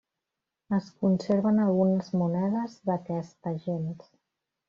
[0.77, 4.09] Es conserven algunes monedes d'aquesta gens.